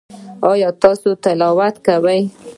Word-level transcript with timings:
ایا 0.49 0.69
تاسو 0.81 1.09
تلاوت 1.23 1.75
کوئ؟ 1.85 2.21